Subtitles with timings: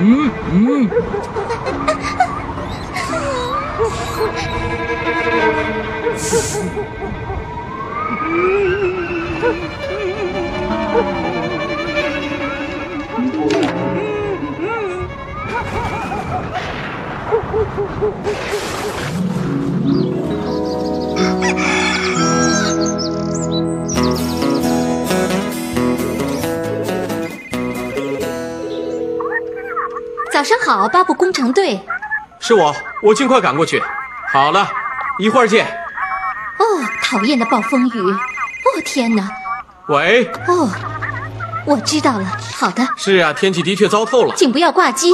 [0.00, 0.88] 嗯嗯。
[30.38, 31.84] 早上好，巴布工程队。
[32.38, 33.82] 是我，我尽快赶过去。
[34.32, 34.68] 好了，
[35.18, 35.66] 一会儿见。”
[36.60, 36.64] 哦，
[37.02, 38.00] 讨厌的暴风雨！
[38.00, 39.28] 哦天哪！
[39.88, 40.70] 喂，哦，
[41.66, 42.38] 我知道了。
[42.54, 45.12] 好的，是啊，天气的确糟透了，请不要挂机。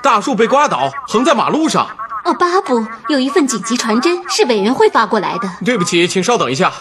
[0.00, 1.84] 大树被刮倒，横在马路上。
[2.24, 5.50] 哦，巴布，有一份紧急传真，是委员会发过来的。
[5.64, 6.72] 对不起，请稍等一下。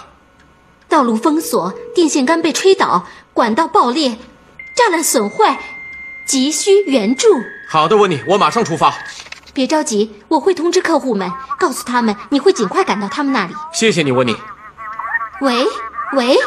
[0.87, 4.19] 道路封锁，电线杆被吹倒，管道爆裂，
[4.77, 5.57] 栅栏损坏，
[6.27, 7.27] 急需援助。
[7.71, 8.93] 好的，温妮，我马上出发。
[9.53, 13.53] 别着急，我会通知客户们，告诉他们你会尽快赶到他们那里。
[13.71, 14.35] 谢谢你，温妮。
[15.39, 15.65] 喂
[16.17, 16.37] 喂，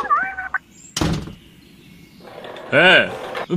[2.70, 3.08] 哎，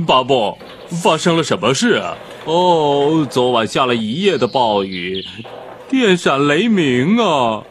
[0.06, 0.56] 巴布，
[1.02, 2.16] 发生了什么事啊？
[2.46, 5.22] 哦，昨晚下了一夜的暴雨，
[5.90, 7.64] 电闪雷鸣啊！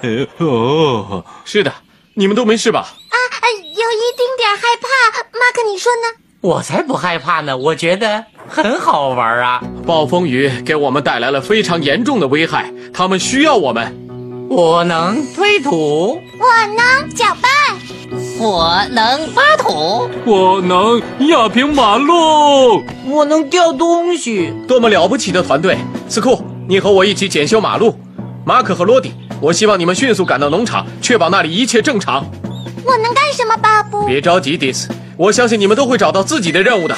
[0.00, 1.70] 嘿 哦，是的，
[2.14, 2.80] 你们都没事吧？
[2.80, 3.16] 啊，
[3.52, 5.22] 有一丁点害怕。
[5.38, 6.20] 马克，你说呢？
[6.40, 9.60] 我才不害怕呢，我觉得很好玩啊！
[9.84, 13.92] 暴风雨给我们带来了非常严重的危害，他们需要我们。
[14.48, 17.50] 我能推土，我能搅拌，
[18.38, 24.52] 我能挖土，我能压平马路，我能掉东西。
[24.68, 25.76] 多么了不起的团队！
[26.08, 27.98] 斯库，你和我一起检修马路。
[28.44, 32.24] 马可和罗迪，我希望你们迅速赶到农场，确保那里一切正常。
[32.84, 34.06] 我能干什么，巴布？
[34.06, 36.94] 别着急，迪斯，我相信你们都会找到自己的任务的。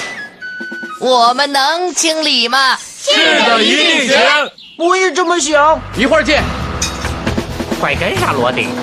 [0.99, 2.77] 我们能清理吗？
[3.03, 3.15] 是
[3.45, 4.19] 的，一定行。
[4.79, 5.79] 我也这么想。
[5.97, 6.43] 一会儿见。
[7.79, 8.67] 快跟上罗迪。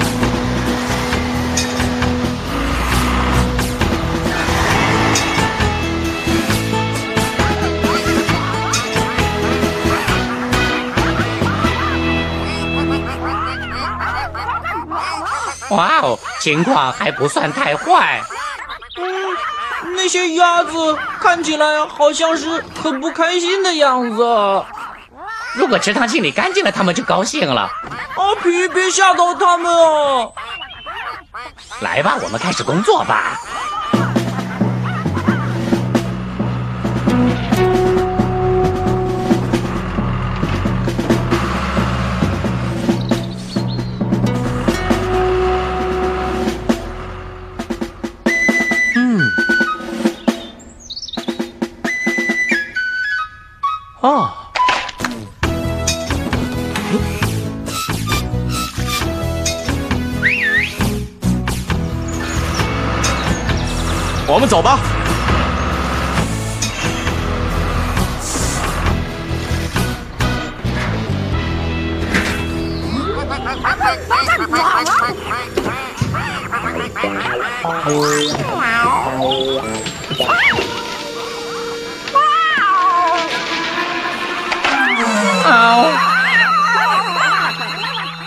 [15.72, 18.22] 哇哦，情况还不算太坏。
[20.04, 24.66] 嗯，那些鸭子看起来好像是很不开心的样子。
[25.56, 27.70] 如果池塘清理干净了，他们就高兴了。
[28.18, 30.30] 阿皮，别吓到他们啊！
[31.80, 33.40] 来吧，我们开始工作吧。
[64.54, 64.78] 走吧。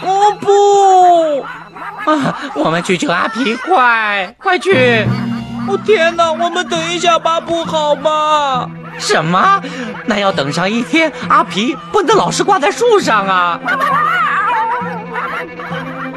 [0.02, 2.10] 哦不！
[2.10, 5.06] 啊，我们去救阿皮，快快去！
[5.68, 8.68] 哦天哪，我们等一下吧，不好吗？
[8.98, 9.60] 什么？
[10.06, 13.60] 那要等上一天，阿皮不能老是挂在树上啊！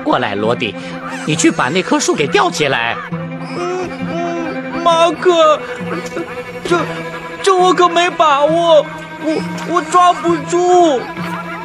[0.03, 0.75] 过来，罗迪，
[1.25, 2.95] 你去把那棵树给吊起来。
[3.11, 5.59] 嗯嗯，马克，
[6.63, 6.79] 这
[7.43, 8.85] 这我可没把握，
[9.23, 11.01] 我我抓不住，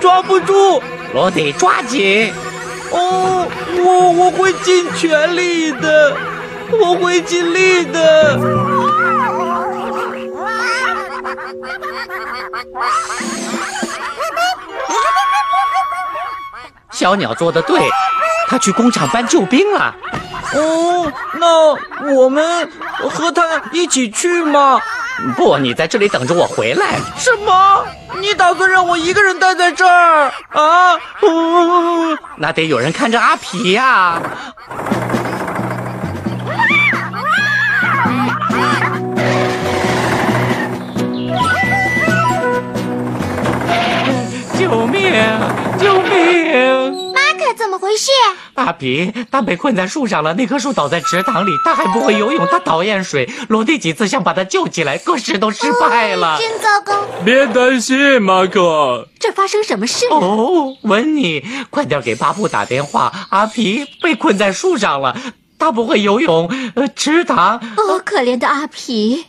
[0.00, 0.82] 抓不住。
[1.12, 2.32] 罗迪，抓紧！
[2.90, 3.46] 哦，
[3.78, 6.16] 我我会尽全力的，
[6.72, 8.38] 我会尽力的。
[16.90, 17.80] 小鸟做的对，
[18.48, 19.94] 他去工厂搬救兵了。
[20.54, 21.74] 哦，那
[22.14, 22.70] 我们
[23.10, 24.80] 和他一起去吗？
[25.36, 26.98] 不，你在这里等着我回来。
[27.16, 27.84] 什么？
[28.20, 30.94] 你打算让我一个人待在这儿啊？
[30.94, 34.20] 哦那得有人看着阿皮呀、
[34.68, 35.03] 救
[48.84, 50.34] 阿皮，他被困在树上了。
[50.34, 53.26] 那棵树倒在池塘里，他还不会游泳，他讨厌水。
[53.48, 56.38] 罗蒂几次想把他救起来，可是都失败了。
[56.38, 57.02] 真糟糕！
[57.24, 59.08] 别担心，马可。
[59.18, 60.04] 这发生什么事？
[60.10, 63.10] 哦，文尼，快点给巴布打电话。
[63.30, 65.16] 阿皮被困在树上了，
[65.58, 66.50] 他不会游泳。
[66.74, 67.56] 呃，池塘。
[67.56, 69.24] 哦，可怜的阿皮！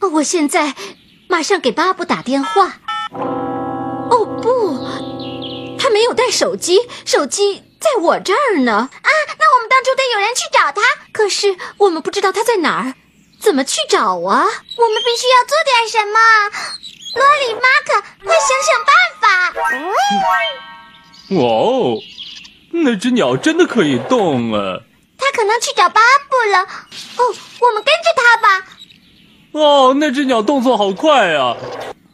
[0.00, 0.74] 哦我现在
[1.28, 2.74] 马上给巴布打电话。
[3.10, 4.86] 哦不，
[5.78, 8.72] 他没有带手机，手机在我这儿呢。
[8.72, 10.80] 啊，那我们当初得有人去找他。
[11.12, 12.94] 可是我们不知道他在哪儿，
[13.38, 14.16] 怎么去找啊？
[14.16, 16.18] 我们必须要做点什么。
[17.14, 18.90] 罗里、马可，快想想办
[19.20, 19.26] 法！
[21.36, 21.98] 哦，
[22.72, 24.80] 那只鸟真的可以动啊！
[25.18, 26.62] 它可能去找巴布了。
[26.62, 28.66] 哦，我们跟着它吧。
[29.52, 31.56] 哦，那只鸟动作好快啊，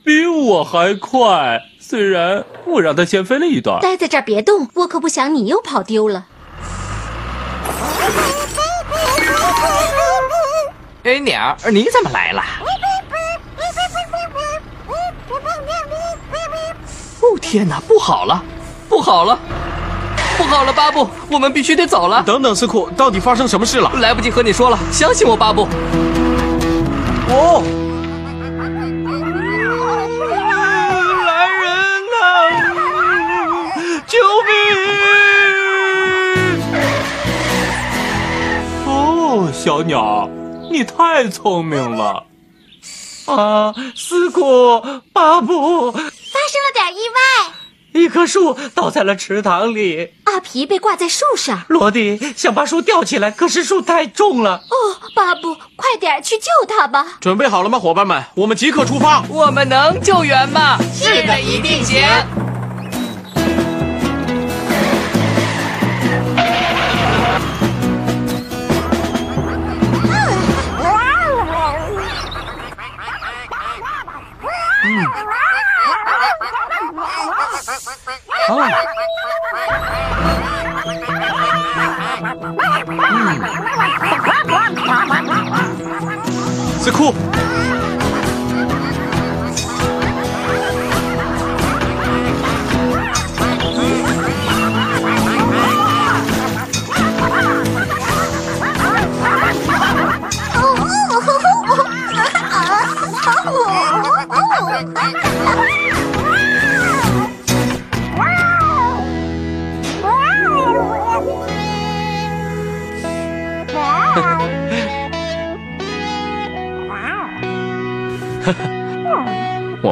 [0.05, 1.63] 比我还快。
[1.91, 3.81] 虽然我让它先飞了一段。
[3.81, 6.27] 待在这儿别动，我可不想你又跑丢了。
[11.03, 12.45] 哎，鸟儿，你怎么来了？
[17.23, 18.41] 哦天哪，不好了，
[18.89, 19.37] 不好了，
[20.39, 22.23] 不好了，巴布，我们必须得走了。
[22.23, 23.91] 等等，斯库，到底发生什么事了？
[23.95, 25.67] 来不及和你说了，相信我，巴布。
[27.31, 27.65] 哦，
[39.62, 40.27] 小鸟，
[40.71, 42.25] 你太聪明了。
[43.27, 44.81] 啊，斯库，
[45.12, 47.53] 巴布，发生了点意外。
[47.93, 50.15] 一棵树倒在了池塘里。
[50.25, 51.65] 阿皮被挂在树上。
[51.69, 54.62] 罗迪想把树吊起来，可是树太重了。
[54.71, 57.19] 哦，巴布，快点去救他吧！
[57.21, 58.25] 准备好了吗，伙伴们？
[58.37, 59.23] 我们即刻出发。
[59.29, 60.79] 我们能救援吗？
[60.95, 62.01] 是的，一定行。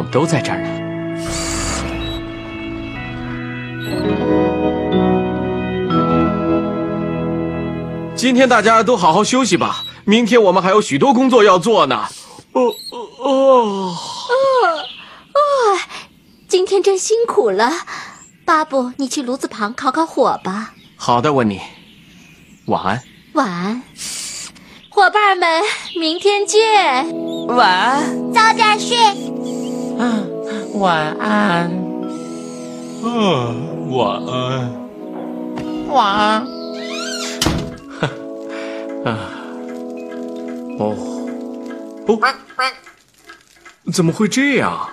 [0.08, 0.68] 们都在这儿呢。
[8.16, 12.06] 今天大家都好好休息吧，明天我们还有许多工作要做呢。
[12.52, 12.62] 哦
[13.20, 13.94] 哦
[15.32, 15.38] 哦，
[16.48, 17.70] 今天真辛苦了，
[18.44, 20.74] 巴布，你去炉子旁烤烤火吧。
[20.96, 21.60] 好的，温妮，
[22.66, 23.02] 晚安。
[23.34, 23.82] 晚安，
[24.88, 25.62] 伙伴们，
[25.96, 27.06] 明天见。
[27.46, 28.32] 晚安。
[28.32, 28.96] 早点睡。
[29.98, 30.22] 啊，
[30.74, 31.70] 晚安，
[33.02, 33.54] 啊，
[33.90, 34.72] 晚安。
[35.88, 36.46] 晚安。
[39.04, 39.18] 啊
[40.78, 40.94] 哦，
[42.06, 42.18] 哦，
[43.92, 44.88] 怎么会这样？